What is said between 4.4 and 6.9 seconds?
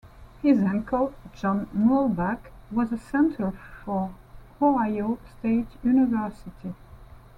Ohio State University.